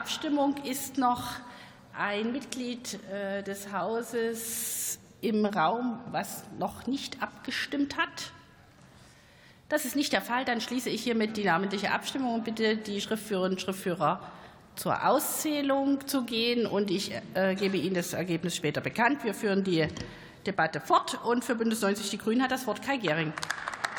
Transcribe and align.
Abstimmung 0.00 0.56
ist 0.64 0.96
noch 0.96 1.34
ein 1.92 2.32
Mitglied 2.32 2.98
äh, 3.12 3.42
des 3.42 3.70
Hauses 3.70 4.98
im 5.20 5.44
Raum, 5.44 6.00
was 6.10 6.44
noch 6.58 6.86
nicht 6.86 7.22
abgestimmt 7.22 7.98
hat. 7.98 8.32
Das 9.68 9.84
ist 9.84 9.96
nicht 9.96 10.14
der 10.14 10.22
Fall. 10.22 10.46
Dann 10.46 10.62
schließe 10.62 10.88
ich 10.88 11.02
hiermit 11.02 11.36
die 11.36 11.44
namentliche 11.44 11.92
Abstimmung 11.92 12.36
und 12.36 12.44
bitte 12.44 12.78
die 12.78 13.02
Schriftführerinnen 13.02 13.58
und 13.58 13.60
Schriftführer 13.60 14.22
zur 14.74 15.06
Auszählung 15.06 16.06
zu 16.06 16.24
gehen. 16.24 16.64
Und 16.64 16.90
ich 16.90 17.12
äh, 17.34 17.54
gebe 17.54 17.76
Ihnen 17.76 17.94
das 17.94 18.14
Ergebnis 18.14 18.56
später 18.56 18.80
bekannt. 18.80 19.22
Wir 19.22 19.34
führen 19.34 19.64
die 19.64 19.86
Debatte 20.46 20.80
fort. 20.80 21.22
Und 21.24 21.44
für 21.44 21.54
Bündnis 21.54 21.82
90 21.82 22.08
Die 22.08 22.18
Grünen 22.18 22.42
hat 22.42 22.52
das 22.52 22.66
Wort 22.66 22.80
Kai 22.80 22.96
Gehring. 22.96 23.34